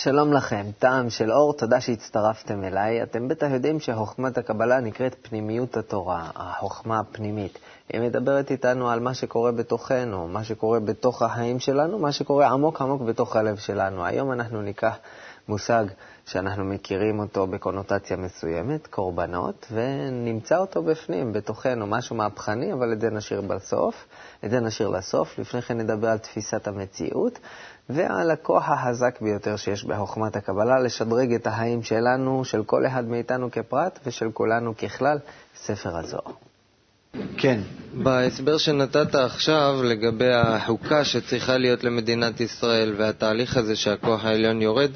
שלום 0.00 0.32
לכם, 0.32 0.66
טעם 0.78 1.10
של 1.10 1.32
אור, 1.32 1.52
תודה 1.52 1.80
שהצטרפתם 1.80 2.64
אליי. 2.64 3.02
אתם 3.02 3.28
בטח 3.28 3.46
יודעים 3.50 3.80
שחוכמת 3.80 4.38
הקבלה 4.38 4.80
נקראת 4.80 5.16
פנימיות 5.22 5.76
התורה, 5.76 6.30
החוכמה 6.34 6.98
הפנימית. 7.00 7.58
היא 7.92 8.00
מדברת 8.00 8.50
איתנו 8.50 8.90
על 8.90 9.00
מה 9.00 9.14
שקורה 9.14 9.52
בתוכנו, 9.52 10.28
מה 10.28 10.44
שקורה 10.44 10.80
בתוך 10.80 11.22
החיים 11.22 11.60
שלנו, 11.60 11.98
מה 11.98 12.12
שקורה 12.12 12.48
עמוק 12.48 12.82
עמוק 12.82 13.02
בתוך 13.02 13.36
הלב 13.36 13.56
שלנו. 13.56 14.04
היום 14.04 14.32
אנחנו 14.32 14.62
ניקח 14.62 14.98
מושג 15.48 15.84
שאנחנו 16.26 16.64
מכירים 16.64 17.18
אותו 17.18 17.46
בקונוטציה 17.46 18.16
מסוימת, 18.16 18.86
קורבנות, 18.86 19.66
ונמצא 19.72 20.58
אותו 20.58 20.82
בפנים, 20.82 21.32
בתוכנו, 21.32 21.86
משהו 21.86 22.16
מהפכני, 22.16 22.72
אבל 22.72 22.92
את 22.92 23.00
זה 23.00 23.10
נשאיר 23.10 23.40
בסוף, 23.40 24.06
את 24.44 24.50
זה 24.50 24.60
נשאיר 24.60 24.88
לסוף. 24.88 25.38
לפני 25.38 25.62
כן 25.62 25.78
נדבר 25.78 26.08
על 26.08 26.18
תפיסת 26.18 26.68
המציאות 26.68 27.38
ועל 27.88 28.30
הכוח 28.30 28.68
החזק 28.68 29.20
ביותר 29.20 29.56
שיש 29.56 29.84
בחוכמת 29.84 30.36
הקבלה 30.36 30.80
לשדרג 30.80 31.34
את 31.34 31.46
החיים 31.46 31.82
שלנו, 31.82 32.44
של 32.44 32.64
כל 32.64 32.86
אחד 32.86 33.04
מאיתנו 33.04 33.50
כפרט 33.50 33.98
ושל 34.06 34.30
כולנו 34.32 34.76
ככלל, 34.76 35.18
ספר 35.56 35.96
הזוהר. 35.96 36.32
כן. 37.36 37.60
בהסבר 37.94 38.58
שנתת 38.58 39.14
עכשיו 39.14 39.80
לגבי 39.84 40.32
החוקה 40.32 41.04
שצריכה 41.04 41.56
להיות 41.56 41.84
למדינת 41.84 42.40
ישראל 42.40 42.94
והתהליך 42.98 43.56
הזה 43.56 43.76
שהכוח 43.76 44.24
העליון 44.24 44.62
יורד, 44.62 44.90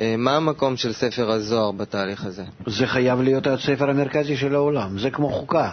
אה, 0.00 0.14
מה 0.18 0.36
המקום 0.36 0.76
של 0.76 0.92
ספר 0.92 1.30
הזוהר 1.30 1.72
בתהליך 1.72 2.24
הזה? 2.24 2.44
זה 2.66 2.86
חייב 2.86 3.20
להיות 3.20 3.46
הספר 3.46 3.90
המרכזי 3.90 4.36
של 4.36 4.54
העולם, 4.54 4.98
זה 4.98 5.10
כמו 5.10 5.30
חוקה. 5.30 5.72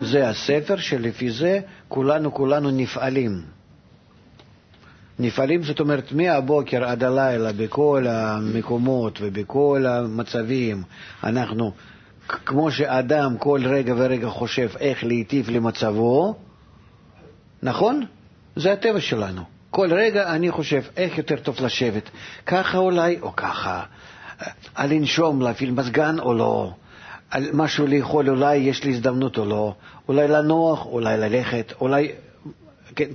זה 0.00 0.28
הספר 0.28 0.76
שלפי 0.76 1.30
זה 1.30 1.60
כולנו 1.88 2.34
כולנו 2.34 2.70
נפעלים. 2.70 3.42
נפעלים 5.18 5.62
זאת 5.62 5.80
אומרת 5.80 6.12
מהבוקר 6.12 6.84
עד 6.84 7.04
הלילה 7.04 7.52
בכל 7.52 8.06
המקומות 8.08 9.18
ובכל 9.22 9.86
המצבים 9.88 10.82
אנחנו, 11.24 11.72
כמו 12.28 12.70
שאדם 12.70 13.36
כל 13.38 13.60
רגע 13.64 13.94
ורגע 13.96 14.28
חושב 14.28 14.70
איך 14.80 15.04
להיטיב 15.04 15.50
למצבו, 15.50 16.34
נכון? 17.62 18.04
זה 18.56 18.72
הטבע 18.72 19.00
שלנו. 19.00 19.42
כל 19.70 19.92
רגע 19.92 20.34
אני 20.34 20.50
חושב 20.50 20.82
איך 20.96 21.18
יותר 21.18 21.36
טוב 21.36 21.56
לשבת, 21.60 22.10
ככה 22.46 22.78
אולי 22.78 23.18
או 23.22 23.36
ככה, 23.36 23.82
על 24.74 24.90
לנשום, 24.90 25.42
להפעיל 25.42 25.70
מזגן 25.70 26.18
או 26.18 26.34
לא, 26.34 26.72
על 27.30 27.50
משהו 27.52 27.86
לאכול 27.86 28.30
אולי 28.30 28.56
יש 28.56 28.84
לי 28.84 28.90
הזדמנות 28.90 29.38
או 29.38 29.44
לא, 29.44 29.74
אולי 30.08 30.28
לנוח, 30.28 30.86
אולי 30.86 31.16
ללכת, 31.16 31.72
אולי 31.80 32.12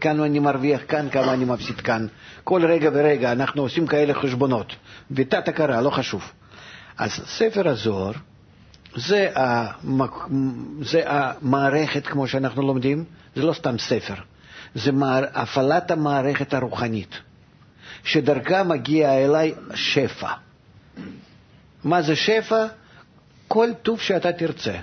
כמה 0.01 0.25
אני 0.25 0.39
מרוויח 0.39 0.81
כאן, 0.87 1.09
כמה 1.09 1.33
אני 1.33 1.45
מפסיד 1.45 1.81
כאן. 1.81 2.07
כל 2.43 2.65
רגע 2.65 2.89
ורגע 2.93 3.31
אנחנו 3.31 3.61
עושים 3.61 3.87
כאלה 3.87 4.13
חשבונות, 4.13 4.75
בתת 5.11 5.47
הכרה, 5.47 5.81
לא 5.81 5.89
חשוב. 5.89 6.31
אז 6.97 7.11
ספר 7.11 7.69
הזוהר 7.69 8.11
זה, 8.95 9.29
המק... 9.35 10.11
זה 10.81 11.01
המערכת, 11.05 12.07
כמו 12.07 12.27
שאנחנו 12.27 12.61
לומדים, 12.61 13.03
זה 13.35 13.43
לא 13.43 13.53
סתם 13.53 13.77
ספר. 13.77 14.13
זה 14.75 14.91
מער... 14.91 15.23
הפעלת 15.33 15.91
המערכת 15.91 16.53
הרוחנית, 16.53 17.15
שדרכה 18.03 18.63
מגיע 18.63 19.13
אליי 19.25 19.53
שפע. 19.73 20.31
מה 21.83 22.01
זה 22.01 22.15
שפע? 22.15 22.65
כל 23.47 23.69
טוב 23.81 23.99
שאתה 23.99 24.31
תרצה. 24.31 24.75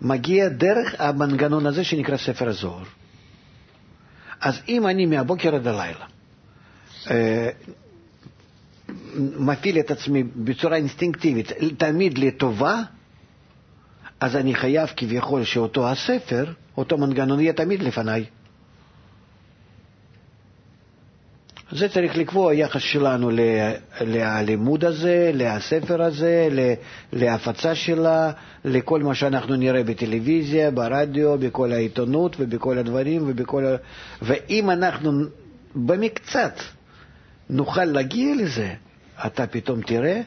מגיע 0.00 0.48
דרך 0.48 0.94
המנגנון 0.98 1.66
הזה 1.66 1.84
שנקרא 1.84 2.16
ספר 2.16 2.48
הזוהר. 2.48 2.84
אז 4.42 4.60
אם 4.68 4.86
אני 4.86 5.06
מהבוקר 5.06 5.54
עד 5.54 5.66
הלילה 5.66 6.06
אה, 7.10 7.48
מפעיל 9.38 9.78
את 9.78 9.90
עצמי 9.90 10.22
בצורה 10.22 10.76
אינסטינקטיבית 10.76 11.52
תמיד 11.76 12.18
לטובה, 12.18 12.82
אז 14.20 14.36
אני 14.36 14.54
חייב 14.54 14.88
כביכול 14.96 15.44
שאותו 15.44 15.88
הספר, 15.88 16.52
אותו 16.76 16.98
מנגנון 16.98 17.40
יהיה 17.40 17.52
תמיד 17.52 17.82
לפניי. 17.82 18.24
זה 21.74 21.88
צריך 21.88 22.16
לקבוע 22.16 22.54
יחס 22.54 22.80
שלנו 22.82 23.30
ללימוד 24.00 24.84
הזה, 24.84 25.30
לספר 25.34 26.02
הזה, 26.02 26.48
להפצה 27.12 27.74
שלה, 27.74 28.30
לכל 28.64 29.02
מה 29.02 29.14
שאנחנו 29.14 29.56
נראה 29.56 29.82
בטלוויזיה, 29.84 30.70
ברדיו, 30.70 31.38
בכל 31.38 31.72
העיתונות 31.72 32.36
ובכל 32.38 32.78
הדברים 32.78 33.22
ובכל... 33.26 33.64
ואם 34.22 34.70
אנחנו 34.70 35.10
במקצת 35.74 36.54
נוכל 37.50 37.84
להגיע 37.84 38.34
לזה, 38.34 38.74
אתה 39.26 39.46
פתאום 39.46 39.80
תראה 39.82 40.20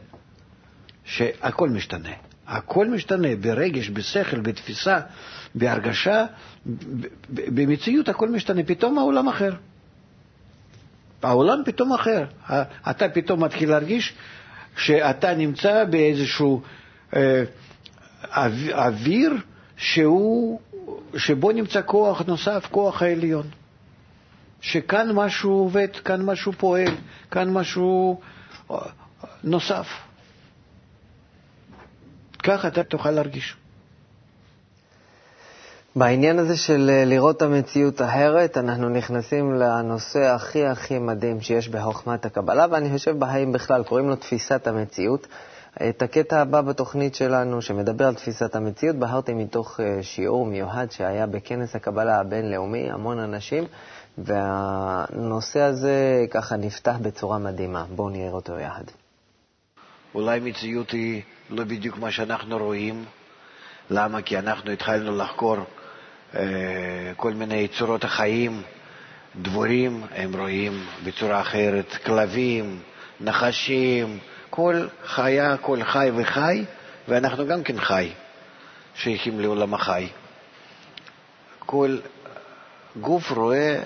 שהכל 1.03 1.69
משתנה. 1.69 2.09
הכל 2.47 2.88
משתנה 2.88 3.27
ברגש, 3.41 3.89
בשכל, 3.89 4.39
בתפיסה, 4.39 5.00
בהרגשה, 5.56 6.25
במציאות 7.29 8.09
הכל 8.09 8.29
משתנה. 8.29 8.63
פתאום 8.63 8.97
העולם 8.97 9.27
אחר. 9.27 9.51
העולם 11.23 11.61
פתאום 11.65 11.93
אחר. 11.93 12.25
אתה 12.89 13.09
פתאום 13.09 13.43
מתחיל 13.43 13.69
להרגיש 13.69 14.13
שאתה 14.77 15.33
נמצא 15.33 15.83
באיזשהו 15.83 16.61
אה, 17.15 17.43
אוויר 18.73 19.33
שהוא, 19.77 20.59
שבו 21.17 21.51
נמצא 21.51 21.81
כוח 21.85 22.21
נוסף, 22.21 22.67
כוח 22.71 23.01
העליון. 23.01 23.47
שכאן 24.61 25.11
משהו 25.11 25.51
עובד, 25.51 25.87
כאן 26.05 26.21
משהו 26.21 26.53
פועל, 26.53 26.95
כאן 27.31 27.49
משהו 27.53 28.21
אה, 28.71 28.77
נוסף. 29.43 29.87
ככה 32.43 32.67
אתה 32.67 32.83
תוכל 32.83 33.11
להרגיש. 33.11 33.55
בעניין 35.97 36.39
הזה 36.39 36.57
של 36.57 36.89
אה, 36.94 37.06
לראות 37.06 37.38
את 37.38 37.41
המציאות 37.41 38.01
אחרת, 38.01 38.57
אנחנו 38.57 38.89
נכנסים 38.89 39.53
לנושא 39.53 40.19
הכי 40.19 40.66
הכי 40.66 41.00
מדהים 41.00 41.41
שיש 41.41 41.69
בחוכמת 41.69 42.25
הקבלה, 42.25 42.66
ואני 42.72 42.89
חושב 42.89 43.19
בחיים 43.19 43.51
בכלל, 43.51 43.83
קוראים 43.83 44.09
לו 44.09 44.16
תפיסת 44.16 44.67
המציאות. 44.67 45.28
את 45.89 46.01
הקטע 46.01 46.41
הבא 46.41 46.61
בתוכנית 46.61 47.16
שלנו, 47.16 47.61
שמדבר 47.61 48.07
על 48.07 48.16
תפיסת 48.16 48.56
המציאות, 48.56 48.95
בחרתי 48.95 49.33
מתוך 49.33 49.79
אה, 49.79 50.03
שיעור 50.03 50.45
מיוחד 50.45 50.91
שהיה 50.91 51.25
בכנס 51.25 51.75
הקבלה 51.75 52.19
הבינלאומי, 52.19 52.91
המון 52.91 53.19
אנשים, 53.19 53.63
והנושא 54.17 55.59
הזה 55.62 56.25
ככה 56.31 56.57
נפתח 56.57 56.95
בצורה 57.01 57.38
מדהימה. 57.38 57.85
בואו 57.95 58.09
נראה 58.09 58.31
אותו 58.31 58.59
יחד. 58.59 58.83
אולי 60.16 60.39
מציאות 60.39 60.91
היא 60.91 61.22
לא 61.50 61.63
בדיוק 61.63 61.97
מה 61.97 62.12
שאנחנו 62.12 62.57
רואים. 62.57 63.06
למה? 63.89 64.22
כי 64.22 64.39
אנחנו 64.39 64.72
התחלנו 64.72 65.17
לחקור 65.17 65.57
כל 67.16 67.34
מיני 67.34 67.68
צורות 67.68 68.03
החיים, 68.03 68.62
דבורים 69.41 70.03
הם 70.16 70.35
רואים 70.35 70.85
בצורה 71.03 71.41
אחרת, 71.41 71.94
כלבים, 72.06 72.79
נחשים, 73.22 74.19
כל 74.50 74.88
חיה, 75.06 75.57
כל 75.57 75.84
חי 75.84 76.12
וחי, 76.16 76.63
ואנחנו 77.07 77.47
גם 77.47 77.63
כן 77.63 77.79
חי, 77.79 78.12
שייכים 78.95 79.40
לעולם 79.40 79.74
החי. 79.74 80.07
כל 81.59 81.97
גוף 83.01 83.31
רואה 83.31 83.79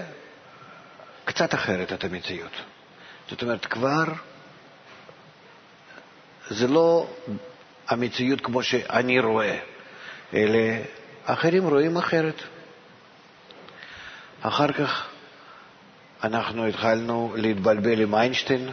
קצת 1.26 1.54
אחרת 1.54 1.94
את 1.94 2.04
המציאות. 2.04 2.52
זאת 3.30 3.42
אומרת, 3.42 3.66
כבר 3.66 4.04
זה 6.50 6.68
לא 6.68 7.08
המציאות 7.88 8.42
כמו 8.42 8.64
שאני 8.64 9.20
רואה, 9.20 9.58
אלא 10.34 10.60
אחרים 11.34 11.68
רואים 11.68 11.98
אחרת. 11.98 12.42
אחר 14.42 14.72
כך 14.72 15.08
אנחנו 16.24 16.66
התחלנו 16.68 17.34
להתבלבל 17.36 18.02
עם 18.02 18.16
איינשטיין, 18.16 18.70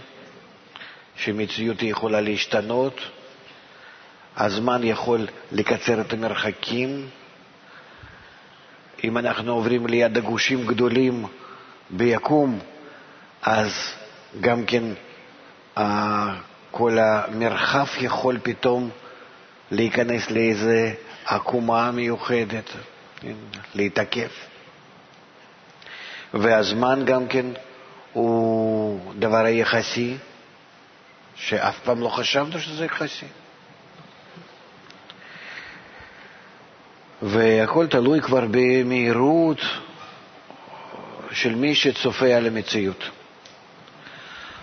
שמציאות 1.16 1.82
יכולה 1.82 2.20
להשתנות, 2.20 3.00
הזמן 4.36 4.84
יכול 4.84 5.26
לקצר 5.52 6.00
את 6.00 6.12
המרחקים. 6.12 7.08
אם 9.04 9.18
אנחנו 9.18 9.52
עוברים 9.52 9.86
ליד 9.86 10.16
הגושים 10.16 10.66
גדולים 10.66 11.24
ביקום, 11.90 12.58
אז 13.42 13.72
גם 14.40 14.64
כן 14.64 14.82
כל 16.70 16.98
המרחב 16.98 17.86
יכול 18.00 18.38
פתאום 18.42 18.90
להיכנס 19.70 20.30
לאיזה 20.30 20.94
עקומה 21.26 21.90
מיוחדת, 21.90 22.70
כן, 23.20 23.32
להתעכב. 23.74 24.28
והזמן 26.34 27.02
גם 27.04 27.28
כן 27.28 27.46
הוא 28.12 29.00
דבר 29.18 29.46
יחסי, 29.46 30.16
שאף 31.34 31.78
פעם 31.84 32.00
לא 32.00 32.08
חשבנו 32.08 32.60
שזה 32.60 32.84
יחסי. 32.84 33.26
והכל 37.22 37.86
תלוי 37.86 38.20
כבר 38.20 38.44
במהירות 38.50 39.60
של 41.32 41.54
מי 41.54 41.74
שצופה 41.74 42.26
על 42.34 42.46
המציאות. 42.46 43.04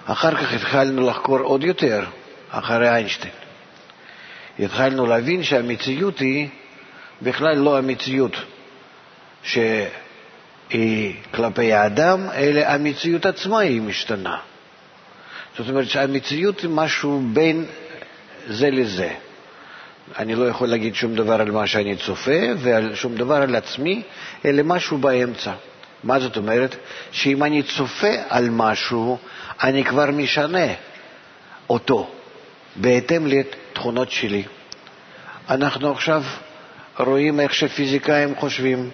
אחר 0.06 0.36
כך 0.36 0.54
התחלנו 0.54 1.10
לחקור 1.10 1.40
עוד 1.40 1.64
יותר, 1.64 2.06
אחרי 2.50 2.90
איינשטיין. 2.90 3.43
התחלנו 4.60 5.06
להבין 5.06 5.44
שהמציאות 5.44 6.20
היא 6.20 6.48
בכלל 7.22 7.58
לא 7.58 7.78
המציאות 7.78 8.36
שהיא 9.44 11.14
כלפי 11.34 11.74
האדם, 11.74 12.28
אלא 12.34 12.62
המציאות 12.62 13.26
עצמה 13.26 13.60
היא 13.60 13.82
משתנה. 13.82 14.38
זאת 15.58 15.70
אומרת 15.70 15.90
שהמציאות 15.90 16.60
היא 16.60 16.70
משהו 16.70 17.22
בין 17.34 17.66
זה 18.48 18.70
לזה. 18.70 19.10
אני 20.18 20.36
לא 20.36 20.46
יכול 20.50 20.68
להגיד 20.68 20.96
שום 20.96 21.16
דבר 21.16 21.42
על 21.42 21.52
מה 21.52 21.68
שאני 21.68 21.96
צופה 21.96 22.40
ושום 22.62 23.16
דבר 23.16 23.36
על 23.36 23.56
עצמי, 23.56 24.02
אלא 24.46 24.62
משהו 24.66 24.98
באמצע. 24.98 25.52
מה 26.04 26.20
זאת 26.20 26.38
אומרת? 26.38 26.76
שאם 27.12 27.44
אני 27.44 27.64
צופה 27.64 28.12
על 28.30 28.50
משהו, 28.50 29.18
אני 29.64 29.84
כבר 29.84 30.12
משנה 30.12 30.68
אותו 31.70 32.10
בהתאם 32.76 33.28
לתכונות 33.74 34.12
שלי. 34.12 34.44
אנחנו 35.50 35.92
עכשיו 35.92 36.24
רואים 37.00 37.40
איך 37.40 37.54
שפיזיקאים 37.54 38.36
חושבים 38.36 38.90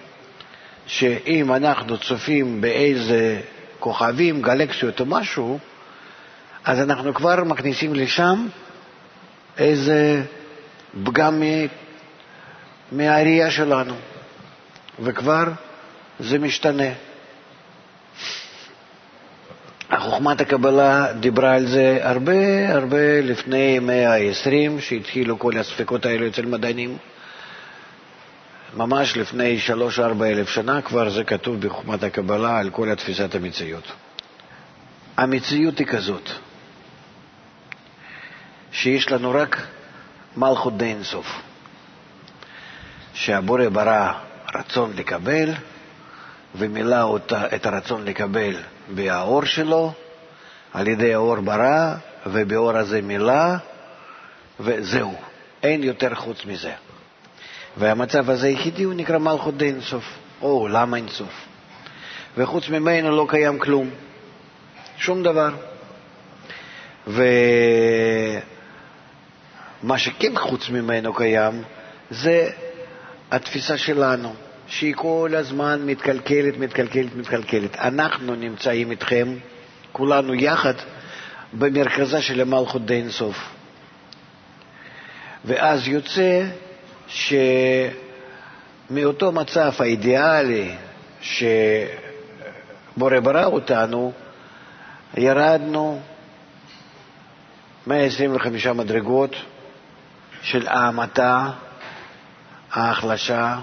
שאם 0.88 1.54
אנחנו 1.54 1.98
צופים 1.98 2.62
באיזה 2.62 3.42
כוכבים, 3.80 4.42
גלקסיות 4.42 5.00
או 5.00 5.06
משהו, 5.06 5.60
אז 6.66 6.80
אנחנו 6.80 7.14
כבר 7.14 7.44
מכניסים 7.44 7.94
לשם 7.96 8.48
איזה 9.58 10.24
פגם 11.04 11.44
מהראייה 12.92 13.52
שלנו, 13.52 13.96
וכבר 15.00 15.44
זה 16.20 16.40
משתנה. 16.40 16.92
חוכמת 19.98 20.42
הקבלה 20.42 21.14
דיברה 21.14 21.56
על 21.56 21.66
זה 21.66 22.00
הרבה 22.02 22.74
הרבה 22.74 23.22
לפני 23.22 23.80
מאה 23.80 24.16
ה-20, 24.16 24.82
שהתחילו 24.82 25.40
כל 25.40 25.58
הספקות 25.58 26.06
האלו 26.06 26.28
אצל 26.28 26.46
מדענים. 26.46 26.98
ממש 28.78 29.18
לפני 29.18 29.60
שלוש-ארבע 29.60 30.26
אלף 30.28 30.50
שנה 30.50 30.82
כבר 30.82 31.10
זה 31.10 31.24
כתוב 31.24 31.62
בחוכמת 31.62 32.04
הקבלה 32.04 32.60
על 32.60 32.70
כל 32.70 32.92
התפיסת 32.92 33.36
המציאות. 33.36 33.92
המציאות 35.18 35.80
היא 35.80 35.88
כזאת, 35.88 36.30
שיש 38.72 39.12
לנו 39.12 39.32
רק 39.32 39.68
מלכות 40.38 40.78
די 40.78 40.86
אינסוף, 40.86 41.42
שהבורא 43.14 43.70
ברא 43.70 44.12
רצון 44.56 44.94
לקבל 44.96 45.50
ומילא 46.56 47.01
אותה, 47.01 47.56
את 47.56 47.66
הרצון 47.66 48.06
לקבל 48.06 48.56
באור 48.88 49.46
שלו, 49.46 49.94
על 50.74 50.88
ידי 50.88 51.13
האור 51.13 51.36
ברא, 51.36 51.94
ובאור 52.25 52.78
הזה 52.78 53.01
מילא, 53.01 53.56
וזהו, 54.60 55.16
אין 55.63 55.84
יותר 55.84 56.16
חוץ 56.16 56.46
מזה. 56.46 56.72
והמצב 57.78 58.30
הזה 58.30 58.48
היחידי 58.48 58.84
הוא 58.84 58.94
נקרא 58.94 59.18
מלכות 59.18 59.57
די 59.57 59.66
אינסוף, 59.66 60.04
או 60.42 60.68
למה 60.68 60.98
אינסוף. 60.98 61.46
וחוץ 62.38 62.69
ממנו 62.69 63.18
לא 63.18 63.25
קיים 63.30 63.60
כלום, 63.60 63.90
שום 64.98 65.24
דבר. 65.24 65.50
ומה 67.07 67.24
שכן 69.98 70.36
חוץ 70.36 70.69
ממנו 70.69 71.13
קיים 71.13 71.63
זה 72.10 72.50
התפיסה 73.31 73.78
שלנו. 73.78 74.34
שהיא 74.69 74.94
כל 74.95 75.31
הזמן 75.36 75.81
מתקלקלת, 75.86 76.57
מתקלקלת, 76.57 77.16
מתקלקלת. 77.16 77.75
אנחנו 77.75 78.36
נמצאים 78.36 78.92
איתכם, 78.92 79.36
כולנו 79.92 80.33
יחד, 80.33 80.74
במרכזה 81.54 82.21
של 82.21 82.42
המלכות 82.42 82.86
די 82.86 82.94
אינסוף. 82.94 83.50
ואז 85.45 85.88
יוצא 85.88 86.44
שמאותו 88.88 89.31
מצב 89.31 89.71
האידיאלי 89.80 90.75
שבורא 91.21 93.19
ברא 93.24 93.45
אותנו, 93.45 94.12
ירדנו 95.18 96.01
125 97.88 98.68
מדרגות 98.68 99.36
של 100.42 100.68
ההמתה, 100.68 101.50
ההחלשה, 102.71 103.60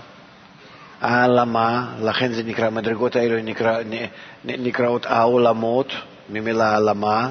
העלמה, 1.01 1.95
לכן 2.03 2.33
זה 2.33 2.43
נקרא, 2.43 2.67
המדרגות 2.67 3.17
האלו 3.17 3.43
נקרא, 3.43 3.79
נקראות 4.45 5.07
העולמות, 5.07 5.93
ממילה 6.29 6.71
העלמה, 6.71 7.31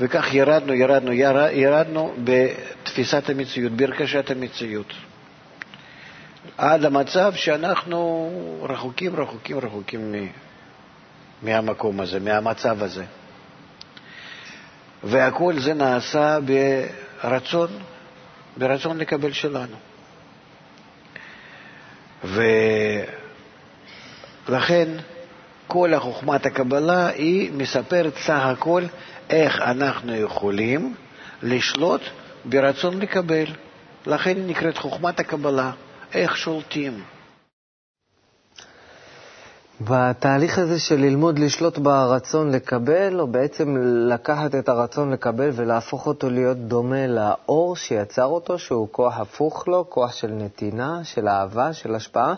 וכך 0.00 0.34
ירדנו, 0.34 0.74
ירדנו, 0.74 1.12
ירד, 1.12 1.50
ירדנו 1.52 2.14
בתפיסת 2.24 3.30
המציאות, 3.30 3.72
בהרכשת 3.72 4.30
המציאות, 4.30 4.92
עד 6.58 6.84
המצב 6.84 7.32
שאנחנו 7.34 8.30
רחוקים, 8.68 9.16
רחוקים, 9.16 9.58
רחוקים 9.58 10.14
מהמקום 11.42 12.00
הזה, 12.00 12.20
מהמצב 12.20 12.82
הזה. 12.82 13.04
והכל 15.04 15.58
זה 15.60 15.74
נעשה 15.74 16.38
ברצון, 17.22 17.68
ברצון 18.56 18.98
לקבל 18.98 19.32
שלנו. 19.32 19.76
ולכן 24.48 24.88
כל 25.66 25.94
החוכמת 25.94 26.46
הקבלה 26.46 27.08
היא 27.08 27.52
מספרת 27.52 28.16
סך 28.16 28.42
הכל 28.44 28.82
איך 29.30 29.60
אנחנו 29.60 30.14
יכולים 30.16 30.94
לשלוט 31.42 32.00
ברצון 32.44 32.98
לקבל. 33.00 33.44
לכן 34.06 34.36
היא 34.36 34.44
נקראת 34.46 34.78
חוכמת 34.78 35.20
הקבלה, 35.20 35.70
איך 36.14 36.36
שולטים. 36.36 37.02
בתהליך 39.80 40.58
הזה 40.58 40.78
של 40.78 40.96
ללמוד 40.96 41.38
לשלוט 41.38 41.78
ברצון 41.78 42.50
לקבל, 42.50 43.20
או 43.20 43.26
בעצם 43.26 43.76
לקחת 44.08 44.54
את 44.54 44.68
הרצון 44.68 45.10
לקבל 45.12 45.50
ולהפוך 45.52 46.06
אותו 46.06 46.30
להיות 46.30 46.56
דומה 46.56 47.06
לאור 47.06 47.76
שיצר 47.76 48.24
אותו, 48.24 48.58
שהוא 48.58 48.88
כוח 48.90 49.20
הפוך 49.20 49.68
לו, 49.68 49.84
כוח 49.88 50.12
של 50.12 50.30
נתינה, 50.30 51.00
של 51.04 51.28
אהבה, 51.28 51.72
של 51.72 51.94
השפעה, 51.94 52.34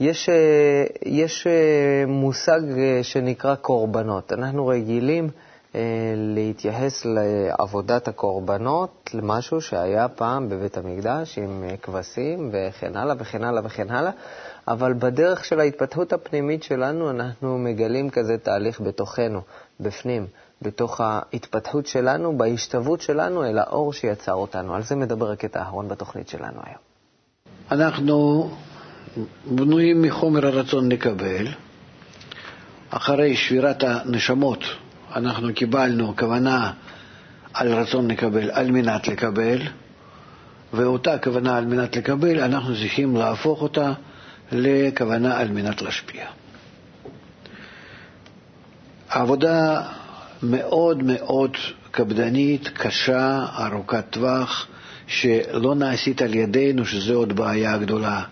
יש, 0.00 0.28
אה, 0.28 0.84
יש 1.06 1.46
אה, 1.46 2.04
מושג 2.06 2.60
אה, 2.78 2.98
שנקרא 3.02 3.54
קורבנות. 3.54 4.32
אנחנו 4.32 4.66
רגילים 4.66 5.30
להתייחס 6.16 7.04
לעבודת 7.04 8.08
הקורבנות, 8.08 9.10
למשהו 9.14 9.60
שהיה 9.60 10.08
פעם 10.08 10.48
בבית 10.48 10.76
המקדש 10.76 11.38
עם 11.38 11.64
כבשים 11.82 12.50
וכן 12.52 12.96
הלאה 12.96 13.14
וכן 13.18 13.44
הלאה 13.44 13.62
וכן 13.64 13.90
הלאה. 13.90 14.10
אבל 14.68 14.92
בדרך 14.92 15.44
של 15.44 15.60
ההתפתחות 15.60 16.12
הפנימית 16.12 16.62
שלנו 16.62 17.10
אנחנו 17.10 17.58
מגלים 17.58 18.10
כזה 18.10 18.38
תהליך 18.38 18.80
בתוכנו, 18.80 19.40
בפנים, 19.80 20.26
בתוך 20.62 21.00
ההתפתחות 21.00 21.86
שלנו, 21.86 22.38
בהשתוות 22.38 23.00
שלנו 23.00 23.44
אל 23.44 23.58
האור 23.58 23.92
שיצר 23.92 24.34
אותנו. 24.34 24.74
על 24.74 24.82
זה 24.82 24.96
מדבר 24.96 25.34
קטע 25.34 25.60
האחרון 25.60 25.88
בתוכנית 25.88 26.28
שלנו 26.28 26.60
היום. 26.64 26.78
אנחנו 27.70 28.50
בנויים 29.46 30.02
מחומר 30.02 30.46
הרצון 30.46 30.92
לקבל. 30.92 31.46
אחרי 32.90 33.36
שבירת 33.36 33.82
הנשמות 33.82 34.58
אנחנו 35.16 35.54
קיבלנו 35.54 36.16
כוונה 36.16 36.72
על 37.54 37.74
רצון 37.74 38.10
לקבל, 38.10 38.50
על 38.50 38.70
מנת 38.70 39.08
לקבל, 39.08 39.58
ואותה 40.72 41.18
כוונה 41.18 41.56
על 41.56 41.64
מנת 41.64 41.96
לקבל, 41.96 42.40
אנחנו 42.40 42.74
צריכים 42.74 43.16
להפוך 43.16 43.62
אותה 43.62 43.92
לכוונה 44.52 45.38
על 45.38 45.48
מנת 45.48 45.82
להשפיע. 45.82 46.24
עבודה 49.08 49.82
מאוד 50.42 51.02
מאוד 51.02 51.56
קפדנית, 51.90 52.68
קשה, 52.68 53.46
ארוכת 53.58 54.04
טווח, 54.10 54.66
שלא 55.06 55.74
נעשית 55.74 56.22
על 56.22 56.34
ידינו, 56.34 56.86
שזו 56.86 57.14
עוד 57.14 57.32
בעיה 57.32 57.78
גדולה, 57.78 58.22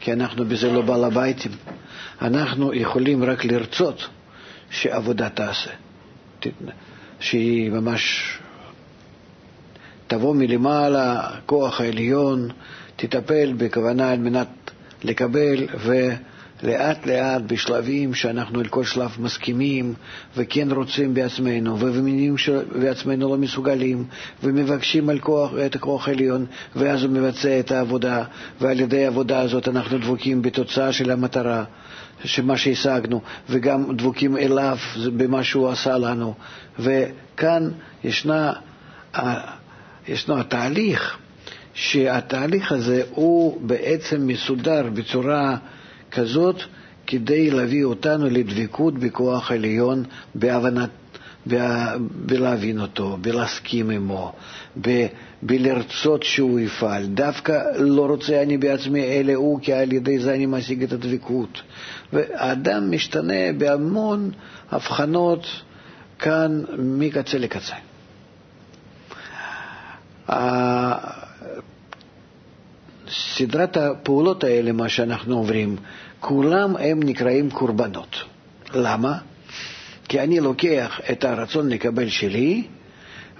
כי 0.00 0.12
אנחנו 0.12 0.44
בזה 0.44 0.72
לא 0.72 0.82
בעל 0.82 1.04
הביתים. 1.04 1.52
אנחנו 2.22 2.74
יכולים 2.74 3.24
רק 3.24 3.44
לרצות 3.44 4.08
שעבודה 4.70 5.28
תעשה, 5.28 5.70
שהיא 7.20 7.70
ממש 7.70 8.38
תבוא 10.06 10.34
מלמעלה, 10.34 11.30
כוח 11.46 11.80
העליון, 11.80 12.48
תטפל 12.96 13.52
בכוונה 13.56 14.10
על 14.10 14.18
מנת 14.18 14.48
לקבל 15.04 15.66
לאט 16.62 17.06
לאט 17.06 17.42
בשלבים 17.46 18.14
שאנחנו 18.14 18.60
על 18.60 18.66
כל 18.66 18.84
שלב 18.84 19.16
מסכימים 19.18 19.94
וכן 20.36 20.70
רוצים 20.70 21.14
בעצמנו 21.14 21.78
ומבינים 21.78 22.38
שבעצמנו 22.38 23.28
לא 23.28 23.36
מסוגלים 23.38 24.04
ומבקשים 24.42 25.08
על 25.08 25.18
כוח, 25.18 25.50
את 25.66 25.74
הכוח 25.74 26.08
העליון 26.08 26.46
ואז 26.76 27.02
הוא 27.02 27.10
מבצע 27.10 27.60
את 27.60 27.70
העבודה 27.72 28.24
ועל 28.60 28.80
ידי 28.80 29.04
העבודה 29.04 29.40
הזאת 29.40 29.68
אנחנו 29.68 29.98
דבוקים 29.98 30.42
בתוצאה 30.42 30.92
של 30.92 31.10
המטרה 31.10 31.64
שמה 32.24 32.56
שהשגנו 32.56 33.20
וגם 33.50 33.96
דבוקים 33.96 34.36
אליו 34.36 34.76
במה 35.16 35.44
שהוא 35.44 35.68
עשה 35.68 35.98
לנו. 35.98 36.34
וכאן 36.78 37.70
ישנה, 38.04 38.52
ישנו 40.08 40.40
התהליך 40.40 41.18
שהתהליך 41.74 42.72
הזה 42.72 43.02
הוא 43.10 43.60
בעצם 43.62 44.26
מסודר 44.26 44.86
בצורה 44.94 45.56
כזאת 46.10 46.62
כדי 47.06 47.50
להביא 47.50 47.84
אותנו 47.84 48.26
לדבקות 48.26 48.98
בכוח 48.98 49.50
עליון, 49.52 50.04
בהבנת, 50.34 50.90
בלהבין 52.26 52.80
אותו, 52.80 53.16
בלהסכים 53.20 53.90
עמו, 53.90 54.32
ב, 54.80 55.06
בלרצות 55.42 56.22
שהוא 56.22 56.60
יפעל. 56.60 57.06
דווקא 57.06 57.58
לא 57.78 58.06
רוצה 58.06 58.42
אני 58.42 58.58
בעצמי, 58.58 59.04
אלא 59.04 59.32
הוא, 59.32 59.60
כי 59.62 59.72
על 59.72 59.92
ידי 59.92 60.18
זה 60.18 60.34
אני 60.34 60.46
משיג 60.46 60.82
את 60.82 60.92
הדבקות. 60.92 61.62
והאדם 62.12 62.90
משתנה 62.90 63.52
בהמון 63.58 64.30
הבחנות 64.70 65.46
כאן 66.18 66.62
מקצה 66.78 67.38
לקצה. 67.38 67.74
סדרת 73.40 73.76
הפעולות 73.76 74.44
האלה, 74.44 74.72
מה 74.72 74.88
שאנחנו 74.88 75.36
עוברים, 75.36 75.76
כולם 76.20 76.76
הם 76.76 77.02
נקראים 77.02 77.50
קורבנות. 77.50 78.16
למה? 78.74 79.18
כי 80.08 80.20
אני 80.20 80.40
לוקח 80.40 81.00
את 81.12 81.24
הרצון 81.24 81.68
לקבל 81.68 82.08
שלי, 82.08 82.62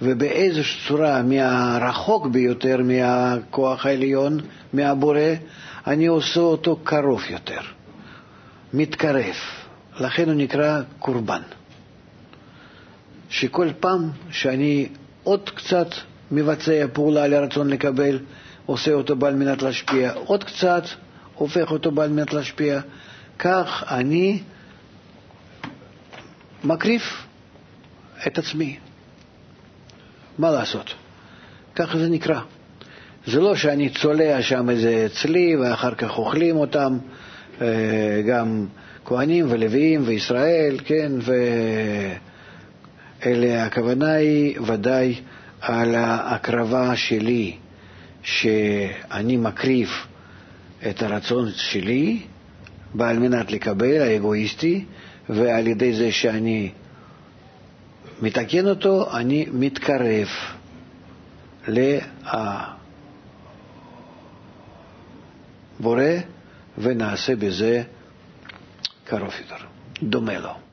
ובאיזושהי 0.01 0.87
צורה 0.87 1.21
מהרחוק 1.23 2.27
ביותר 2.27 2.77
מהכוח 2.83 3.85
העליון, 3.85 4.39
מהבורא, 4.73 5.19
אני 5.87 6.05
עושה 6.07 6.39
אותו 6.39 6.79
קרוב 6.83 7.21
יותר, 7.29 7.61
מתקרב. 8.73 9.35
לכן 9.99 10.25
הוא 10.29 10.35
נקרא 10.35 10.81
קורבן. 10.99 11.41
שכל 13.29 13.67
פעם 13.79 14.09
שאני 14.31 14.87
עוד 15.23 15.49
קצת 15.49 15.87
מבצע 16.31 16.85
פעולה 16.93 17.27
לרצון 17.27 17.69
לקבל, 17.69 18.19
עושה 18.65 18.93
אותו 18.93 19.15
בעל 19.15 19.35
מנת 19.35 19.61
להשפיע, 19.61 20.13
עוד 20.13 20.43
קצת 20.43 20.83
הופך 21.35 21.71
אותו 21.71 21.91
בעל 21.91 22.09
מנת 22.09 22.33
להשפיע. 22.33 22.81
כך 23.39 23.83
אני 23.91 24.39
מקריב 26.63 27.01
את 28.27 28.37
עצמי. 28.37 28.77
מה 30.37 30.51
לעשות? 30.51 30.93
ככה 31.75 31.97
זה 31.97 32.09
נקרא. 32.09 32.39
זה 33.25 33.39
לא 33.39 33.55
שאני 33.55 33.89
צולע 33.89 34.41
שם 34.41 34.69
איזה 34.69 35.07
צלי 35.21 35.55
ואחר 35.55 35.95
כך 35.95 36.17
אוכלים 36.17 36.55
אותם, 36.55 36.97
אה, 37.61 38.21
גם 38.27 38.65
כהנים 39.05 39.45
ולוויים 39.49 40.01
וישראל, 40.05 40.77
כן, 40.85 41.11
ואלה 43.25 43.65
הכוונה 43.65 44.13
היא 44.13 44.59
ודאי 44.65 45.15
על 45.61 45.95
ההקרבה 45.95 46.95
שלי, 46.95 47.55
שאני 48.23 49.37
מקריב 49.37 49.89
את 50.89 51.01
הרצון 51.01 51.49
שלי 51.55 52.21
על 52.99 53.19
מנת 53.19 53.51
לקבל, 53.51 54.01
האגואיסטי, 54.01 54.85
ועל 55.29 55.67
ידי 55.67 55.93
זה 55.93 56.11
שאני 56.11 56.71
מתקן 58.21 58.67
אותו, 58.67 59.17
אני 59.17 59.45
מתקרב 59.53 60.27
לבורא 61.67 61.93
ונעשה 66.77 67.35
בזה 67.35 67.83
קרוב 69.03 69.33
יותר, 69.41 69.65
דומה 70.03 70.39
לו. 70.39 70.70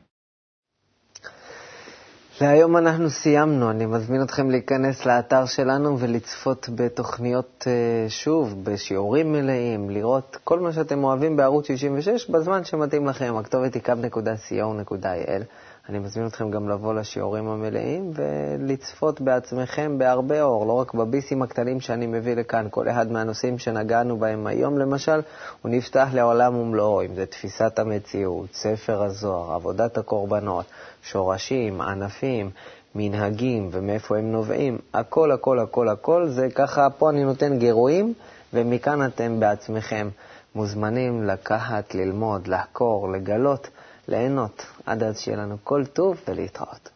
להיום 2.41 2.77
אנחנו 2.77 3.11
סיימנו. 3.11 3.71
אני 3.71 3.87
מזמין 3.87 4.23
אתכם 4.23 4.51
להיכנס 4.51 5.07
לאתר 5.07 5.47
שלנו 5.47 5.99
ולצפות 5.99 6.69
בתוכניות 6.75 7.65
אה, 7.67 8.09
שוב, 8.09 8.65
בשיעורים 8.65 9.33
מלאים, 9.33 9.91
לראות 9.91 10.37
כל 10.45 10.61
מה 10.61 10.73
שאתם 10.73 11.05
אוהבים 11.05 11.37
בערוץ 11.37 11.67
66 11.67 12.31
בזמן 12.31 12.65
שמתאים 12.65 13.07
לכם. 13.07 13.37
הכתובת 13.37 13.75
היא 13.75 13.83
kub.co.il. 13.83 15.43
אני 15.89 15.99
מזמין 15.99 16.27
אתכם 16.27 16.51
גם 16.51 16.69
לבוא 16.69 16.95
לשיעורים 16.95 17.49
המלאים 17.49 18.13
ולצפות 18.15 19.21
בעצמכם 19.21 19.99
בהרבה 19.99 20.43
אור, 20.43 20.67
לא 20.67 20.73
רק 20.73 20.95
בביסים 20.95 21.43
הקטנים 21.43 21.81
שאני 21.81 22.07
מביא 22.07 22.35
לכאן. 22.35 22.67
כל 22.71 22.89
אחד 22.89 23.13
מהנושאים 23.13 23.59
שנגענו 23.59 24.17
בהם 24.17 24.47
היום, 24.47 24.79
למשל, 24.79 25.21
הוא 25.63 25.73
נפתח 25.73 26.09
לעולם 26.13 26.57
ומלואו, 26.57 27.03
אם 27.03 27.15
זה 27.15 27.27
תפיסת 27.27 27.79
המציאות, 27.79 28.55
ספר 28.55 29.03
הזוהר, 29.03 29.53
עבודת 29.53 29.99
הקורבנות, 29.99 30.65
שורשים, 31.03 31.81
ענפים, 31.81 32.51
מנהגים 32.95 33.69
ומאיפה 33.73 34.19
הם 34.19 34.33
נובעים, 34.33 34.79
הכל, 34.95 35.33
הכל, 35.33 35.59
הכל, 35.59 35.89
הכל, 35.89 36.29
זה 36.29 36.49
ככה, 36.55 36.91
פה 36.91 37.11
אני 37.11 37.25
נותן 37.25 37.59
גירויים, 37.59 38.15
ומכאן 38.53 39.07
אתם 39.07 39.41
בעצמכם 39.41 40.09
מוזמנים 40.55 41.25
לקחת, 41.25 41.95
ללמוד, 41.95 42.47
לחקור, 42.47 43.13
לגלות. 43.13 43.69
ליהנות. 44.09 44.67
עד 44.87 45.03
אז 45.03 45.21
שיהיה 45.21 45.37
לנו 45.39 45.57
כל 45.65 45.85
טוב 45.87 46.21
ולהתראות. 46.29 46.91